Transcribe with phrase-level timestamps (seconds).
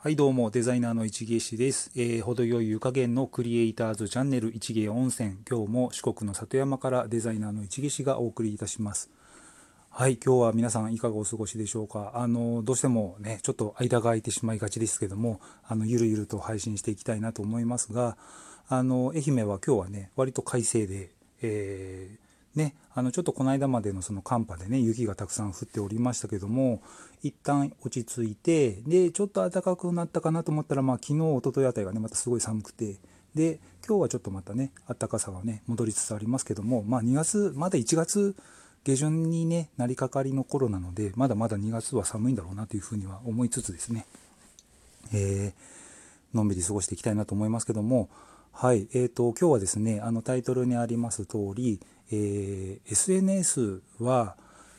[0.00, 5.38] はいどうもデザイナーの市毛氏です、えー、程よい湯加減のクリエイターズチャンネル市毛温泉。
[5.50, 9.10] 今日も四国の里山からデザイナーの市毛氏がお送りいたします。
[9.90, 12.12] はい今日は皆さんいかがお過ごしでしょうか。
[12.14, 18.16] あのどうしてもねちょっと間が空いてしまいがちですけどもあのゆるゆると配信していきたいなと思いますが
[18.68, 21.10] あの愛媛は今日はね割と快晴で、
[21.42, 22.27] えー
[22.58, 26.82] ね、あのちょっとこの間までのその寒波でね雪がたくさん降っておりましたけども
[27.22, 32.96] 一旦落ち着いてでちょっと暖かくなったかなと思ったら、まあ、昨日一昨日あたりがねまたすごい寒くて
[33.36, 38.34] で今日はちょっとまたね暖かさがね戻りつつありますけども、まあ、2月まだ1月
[38.82, 44.04] 下旬にねなりかかりの頃なのでまだまだ2月は寒いんだろうなというふうには思いつつですね、
[45.14, 48.08] えー、のんびり過ごしていきたいなと思いますけども
[48.60, 51.78] はい、えーと、今日はですねあのタイトルにあります通り、
[52.10, 54.36] えー、SNS は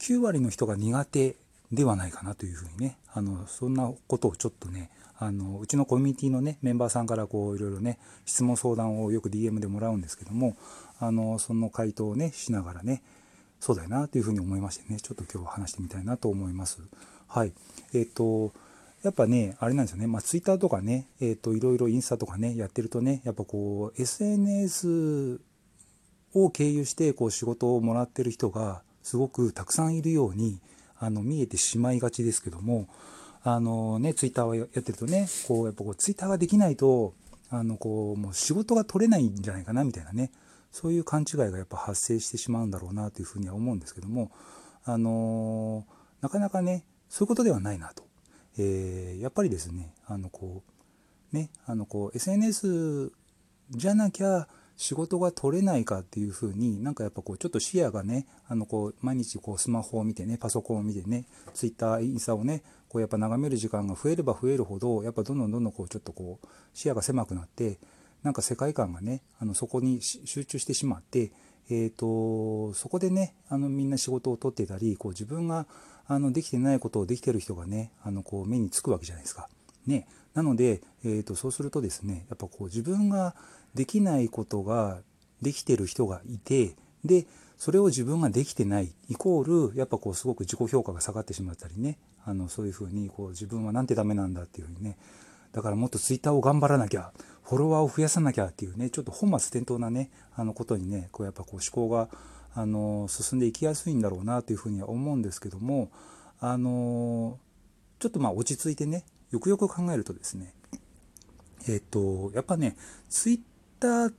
[0.00, 1.36] 9割の人が苦手
[1.72, 10.56] ではないかなというふうにねあのそんなことをちょっとねあのうちのコミュニティのねメンバーさんからこういろいろね質問相談をよく DM でもらうんですけども
[10.98, 13.02] あのその回答をねしながらね
[13.60, 16.80] そうだよなというふうに思いましてねちょっと今日は話してみたいなと思います。
[17.28, 17.52] はい
[17.92, 18.52] えっ、ー、と
[19.02, 25.40] やっぱね、あれなんですよね、まあ、ツイッターとかね、えっ、ー、と、いろいろインスタとかね、やってるとね、やっぱこう、SNS
[26.34, 30.60] を経由してこう仕事をもらってる人がすごくたくさんいるように
[30.98, 32.88] あの見えてしまいがちですけども
[33.42, 37.14] あのねツイッターをやってるとねこうやっぱこうツイッターができないと
[37.50, 40.30] あのこうもう仕事が取れないんじゃないかなみたいなね
[40.70, 44.30] そういう勘違いがやっぱ発生してしまうんだろうなというふうには思うんですけども
[44.84, 45.84] あの
[46.20, 48.04] なかなかねそういうことではないなと、
[48.58, 50.62] えー、やっぱりですねあのこ
[51.32, 53.10] うねあのこう SNS
[53.70, 54.46] じゃなきゃ
[54.80, 67.78] 仕事が取れないかっていうふうになんかやっぱこうちょっと視野がねあのこう毎日こうスマホを見てねパソコンを見てねツイッターインスタをねこうやっぱ眺める時間が増えれば増えるほどやっぱどんどんどんどんこうちょっとこう視野が狭くなって
[68.22, 71.30] なんか世界観がねあのそこに集中してしまって、
[71.68, 75.66] えーと、そこでねあのみんな仕事を取ってたりこう自分が
[76.06, 79.50] あのできてないことをできてる人がねあのこう目につくわけじゃないですか。
[79.86, 83.34] ね、なので、えーとそうするとですねやっぱこう自分が
[83.74, 85.00] できないことが
[85.42, 87.26] できてる人がいてで
[87.56, 91.98] それを自分ができてないイコールやっぱこうすごく自己評価が下がってしまったりね。
[92.24, 94.96] あのそういうふうにこう自分はなんてダメなんだっていうふうにね。
[95.52, 102.08] だからもっとツイッターを頑張らなきゃフォロワーを増やさなきゃっていうねちょっと本末転倒なねあのことにねこうやっぱこう思考が
[102.54, 105.90] あの進んでいきやすいんだろうなというふうには思うんですけども
[106.38, 107.38] あの
[107.98, 110.54] ちょっとまあ落ち着いてねよくよく考えるとですね
[111.68, 112.76] えっとやっぱね
[113.08, 113.40] ツイッ
[113.80, 114.12] ター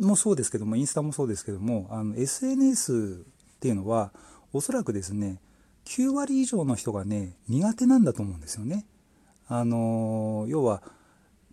[0.00, 3.24] もそうですけどもインスタもそうですけどもあの SNS
[3.56, 4.12] っていうのは
[4.52, 5.40] おそらくですね
[5.86, 8.84] 9割以上の人がね苦手なんだと思うんですよね。
[9.48, 10.82] あの要は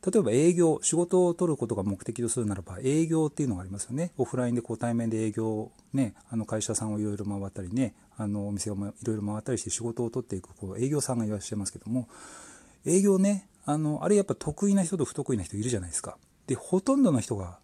[0.06, 12.08] 例えば営業仕事を取ることが目的とするならば営業っていうのがありますよねオフラインでこう対面で営業ねあの会社さんをいろいろ回ったりねあのお店をいろいろ回ったりして仕事を取っていくこう営業さんがいらっしゃいますけども
[12.86, 16.18] 営業ねあのあれやっぱ得意な人と不得意な人いるじゃないですか
[16.48, 17.60] でほとんどの人が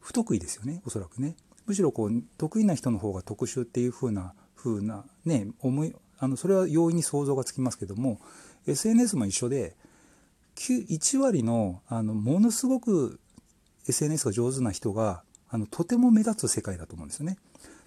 [0.00, 8.20] 不得意ですよねおそらくねむしろこう得意な人の方が特殊っていう風な風なね思いあのそれは容易に想像がつきますけども
[8.66, 9.76] SNS も一緒で
[10.56, 13.18] 1割のあのものすごく
[13.88, 17.36] SNS が上手な人があのとても目立つ世界だと思うんですよね。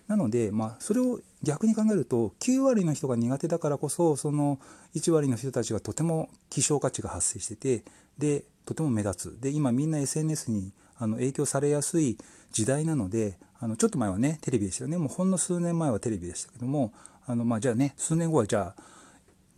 [0.07, 4.59] なので、まあ、それを逆に考えると9割の人が苦手だからこそその
[4.95, 7.84] 1割の人たちがとても希少価値が発生してて
[8.18, 9.41] でとても目立つ。
[9.41, 12.18] で今みんな SNS にあの影響されやすい
[12.51, 14.97] 時代なのであのちょっと前はねテレビでしたよね。
[14.97, 16.94] もうほんの数年前はテレビでしたけども
[17.25, 18.81] あの、まあ、じゃあね数年後はじゃあ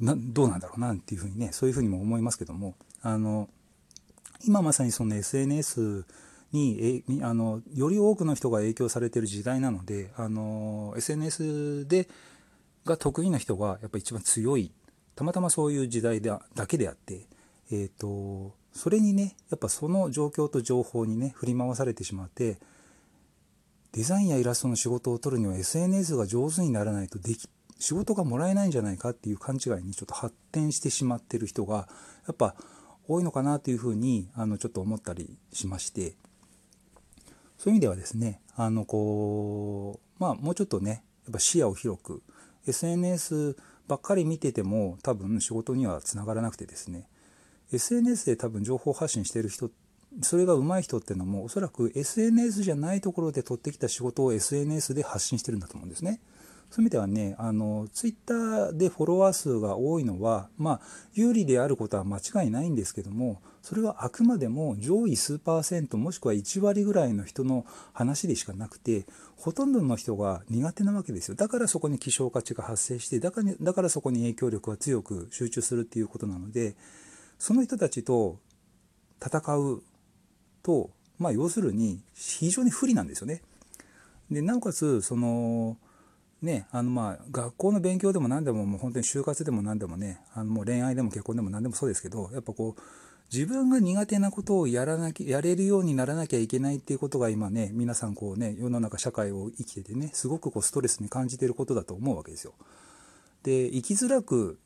[0.02, 3.50] どうなんだろうなっていうふうにねそういうふうにも思いますけどもあの
[4.46, 6.06] 今まさにその SNS
[6.52, 12.08] にえあのより多くの人が影響されてる時代なのであの SNS で
[12.86, 14.72] が得意な人がやっぱ一番強い。
[15.16, 17.28] たまたまそういう時代だだけであって、
[17.72, 22.60] えーとそれにねやっぱその状況と情報にね振り回されてしまって
[23.92, 27.50] デザインやイラストの仕事を取るには SNS が上手にならないとでき
[27.80, 31.88] 仕事がもらえないんじゃないかっていう勘違いにちょっと発展してしまってる人が
[32.28, 32.56] やっぱ
[33.08, 36.16] 多いのかなというふうにあのちょっと思ったりしまして。
[37.60, 42.24] そういう意味ではですねあのこうまあもうちょっとねやっぱ視野を広く
[42.66, 43.58] SNS
[43.88, 47.08] ばっかり見てても多分仕事にはつながらなくてですね
[47.74, 49.70] SNS で多分情報発信してる人
[50.22, 56.22] それが上手い人っていうのもおそらく SNS じゃないところで取ってきた仕事を SNS で発信してるんだと思うんですね。
[56.72, 60.82] そういう意味ではねあのツイッターでフォロワー数が多いのはまあ
[61.14, 76.76] 有利であることは間違いないんですけどもそれはあくまでも上位数パーセントもしくは1割ぐらいの人の話でしかなくてほとんどの人が苦手なわけですよだからそこに希少価値が発生してだからだからそこに影響力が強く集中するっていうことなので
[77.38, 78.38] その人たちと
[79.24, 79.84] 戦う
[80.64, 83.42] とまあ要するに非常に不利なんですよね。
[84.32, 85.78] でなおかつその
[86.42, 92.82] ねあのまあ学校の勉強でも何でももう本当に就活でも何でもねあのもう恋愛でも結婚でも何でもそうですけどやっぱこう
[93.32, 102.54] 自分が苦手なことをやらなきゃやれるようにならなきゃいけないっていうことが今ね皆さんこうね世の中社会を生きててねすごくこうストレスに感じてることだと思うわけですよ。
[103.44, 104.60] で生きづらく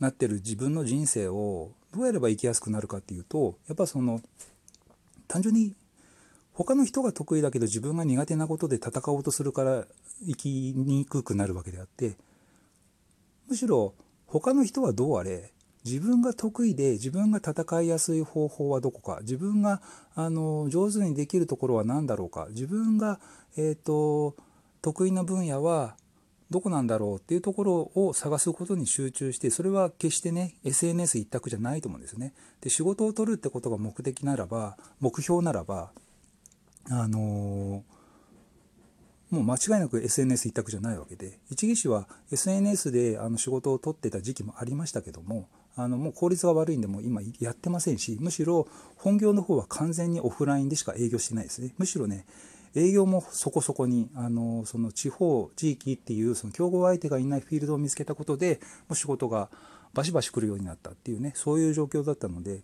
[0.00, 4.20] なってる自分の人生をどうやれば生きやすくなるかっていうとやっぱその
[5.28, 5.74] 単純に
[6.52, 9.84] 他の人が得意だけど自分が苦手なことで戦おうとするから
[10.26, 12.16] 生きにくくなるわけであって
[13.48, 13.94] むしろ
[14.26, 15.52] 他の人はどうあれ
[15.84, 19.80] 自分が得意で自分が戦いやすい方法はどこか自分が
[20.14, 23.18] あの上手にできるところは何だろうか自分が、
[23.56, 24.36] えーと、
[24.82, 25.96] 得意な分野は
[26.50, 32.34] どこなんだろうっていうところを探すことに集中してそれは決してね SNS 一択じゃないと思うんですね。
[32.60, 35.92] で仕事を取るってことが目的ならば目標ならば
[36.90, 38.00] あのー
[39.30, 45.48] もう間違いなく SNS 一択じゃないわけで一技師は SNS であの仕事を取ってた時期もありましたけども
[45.82, 52.26] あのもう効率が悪いんでも今やってませんしむしろ本業の方は完全にオフラインでしか営業してないですねむしろね
[52.74, 59.48] 営業もそこそこにあのその地方地域っていうその競合相手がいないフィールドを見つけたことでもう仕事が
[59.92, 62.60] バシバシ来るようになったっていうねそういう状況だったので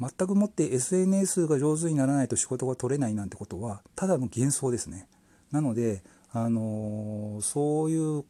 [0.00, 5.06] 全くもって SNS が上手にならないと仕事が取れないなんてことはただの幻想ですね。
[5.52, 6.02] なので、
[6.32, 8.24] あのそういう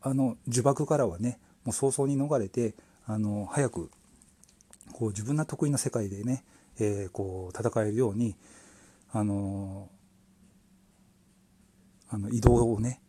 [0.00, 2.74] あの呪縛からはねもう早々に逃れて、
[3.06, 3.90] あの早く
[4.92, 6.44] こう自分の得意な世界でね、
[6.78, 8.36] えー、こう戦えるように、
[9.10, 9.88] あの
[12.08, 13.00] あの移動をね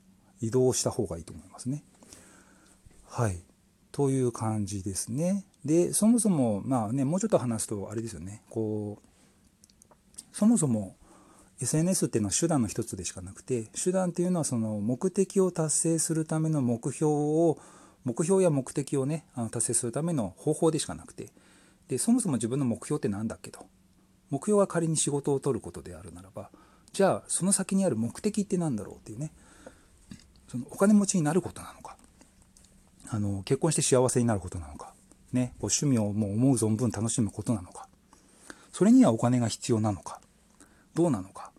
[0.42, 1.84] 移動した方がいいと思いますね。
[3.10, 3.42] はい
[3.92, 5.45] という感じですね。
[5.63, 9.10] でそもそもまあねもうちょっと話すとあれですよねこう
[10.34, 10.95] そもそも
[11.62, 17.57] SNS っていうのは手段の一つでしかなくて手段っていうのはその目的を達成するための目標を
[18.04, 21.30] 目標や目的をねあの達成するための方法でしかなくて。
[21.90, 23.66] でそもそも自分の目標って何だっけと。
[24.30, 26.50] 目標が仮に仕事を取ることであるならば
[26.92, 29.32] じゃあその先にある目的って何だろうっていうね。
[30.48, 31.98] そのお金持ちになることなのか。
[33.10, 34.94] あの結婚して幸せになることなのか、
[35.32, 37.88] ね、趣味をもう思う存分楽しむことなのか。
[38.72, 40.20] それにはお金が必要なのか。
[40.96, 41.52] どうなのか。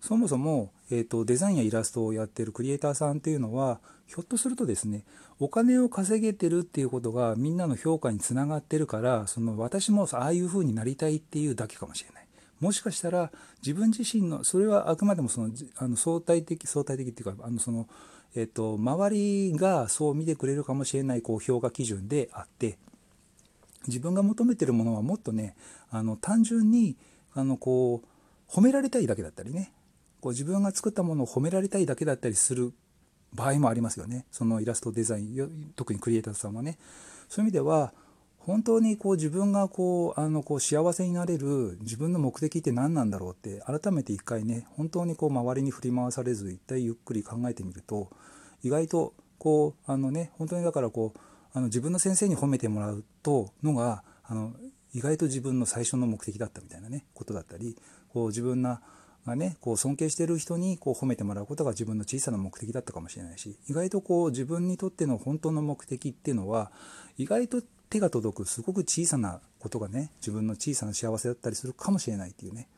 [0.00, 5.04] そもそも、えーと、デザインやイラストをやってるクリエイターさんっていうのはひょっとするとですね
[5.38, 12.26] お金を稼げてるっていうことがみんなの評価につながってるからその私もああいう風になりたいっていうだけかもしれない。
[12.60, 13.32] もしかしたら
[13.62, 17.88] 自分自身のそれはあくまでもそのあの相対的相対的っていうかあのその、
[18.34, 22.76] えっと、周りがそう見てくれるかもしれないこう評価基準であって
[23.86, 25.56] 自分が求めてるものはもっとね
[25.90, 26.96] あの単純に
[27.34, 29.72] あのこう褒められたいだけだったりね
[30.20, 32.72] こう自分が作ったものを褒められたいだけだったりする
[33.32, 34.26] 場合もありますよね。
[34.30, 36.78] そのイラストデザイン特にクリエイターさんはね。
[37.28, 37.92] そういう意味では
[38.40, 48.08] 本当にこう自分がこうあのこう幸せになれる自分の目的って何なんだろうって改めて一回ね本当にこう周りに振り回されず一体ゆっくり考えてみると
[48.62, 51.18] 意外とこうあのね本当にだからこう
[51.52, 54.52] あの自分の先生に褒めてもらうとのがあの
[54.94, 57.76] 意外と自分の最初の目的だったみたいなねことだったり
[58.12, 58.80] こう自分な
[59.26, 66.70] がねこう尊敬してる人にこう褒めてもらうことが自分の小さな目的だったかもしれないし意外とこう自分にとっての本当の目的っていうのは
[67.18, 72.68] 意外と手が届くすごく小さなことがね自分の小さな幸せだったりするかもしれないっていうね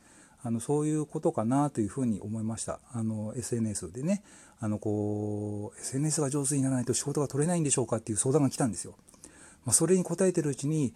[0.41, 4.23] あのそういうことかなというふうに思いましたあの SNS でね
[4.59, 8.95] あのこう SNS が上手にならないと仕事が取れないんでしょうかっていう相談が来たんですよ。
[9.65, 10.93] まあ、それに答えてるうちに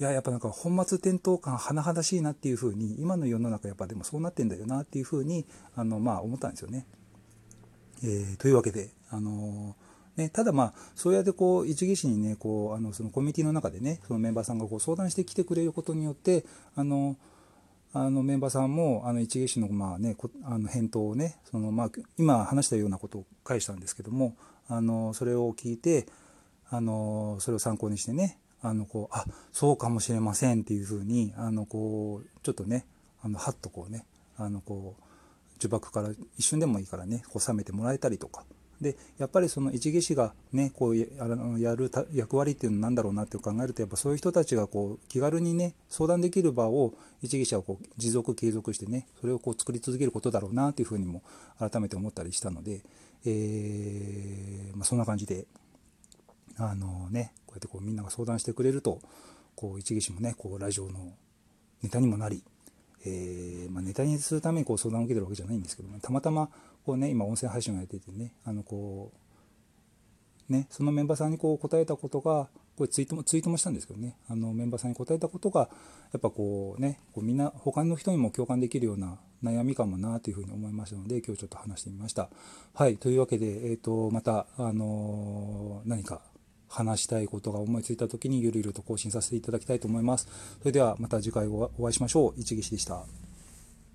[0.00, 5.44] いややっぱなんか本末転倒感甚だしいなっていうふうに今の世の中やっぱでもそうなってんだよなっていうふうに
[5.76, 6.86] あのまあ思ったんですよね。
[8.02, 9.76] えー、というわけであの
[10.16, 16.44] ね、ただまあそうやってこう一技師にねこうあのそのコミュニティの中でねそのメンバーさんがこう相談してきてくれることによって
[16.76, 17.16] あの
[17.92, 24.34] あのメンバーさんもあの一芸師のまあ、ね、あの返答をねそのまあ今話したようなことを返したんですけども
[24.68, 26.06] あのそれを聞いて
[26.70, 32.84] あのそれを参考にしてねあのこうあそうかもしれませんっていうふうにあのこうちょっとね
[33.22, 34.04] あのはっとこうね
[34.36, 35.02] あのこう
[35.62, 38.44] 呪縛から一瞬でもいいからねこう冷めてもらえたりとか。
[38.80, 51.22] でやっぱりその一技師がねこうやあのやる役割っていうのは何だろうなって考えるとやっぱそういう人たちがこう気軽にね相談できる場を一技師はこう持続継続してねそれをこう作り続けることだろうなというふうにも
[51.58, 52.80] 改めて思ったりしたので、
[53.26, 55.44] えー、まあ、そんな感じで
[56.56, 59.00] あのねこうやってこうみんなが相談してくれると
[59.56, 61.12] こう一技師もねこうラジオの
[61.82, 62.42] ネタにもなり
[63.06, 66.50] えー、まあ、ネタにするためにこう相談を受けてるわけじゃないんですけどもたまたま
[66.84, 69.10] こう、ね、今音声配信をやっててねあのこ
[70.48, 75.70] うねそのメンバーさんにこう答えたことがこれツイートもツイートもしたんですけどねあのメンバーさんに答えたことが
[76.12, 82.28] やっぱこうねこうみんな他の人にも共感できるような悩みかもなというふうに思いましたので今日ちょっと話してみました。
[82.74, 86.20] はいというわけで、えーと、また、あのー、何か
[86.70, 90.28] 話したいことが思いついた時にゆるゆると更新させていただきたいと思います。
[90.60, 92.34] それではまた次回お会いしましょう。
[92.40, 93.29] 一岸でした。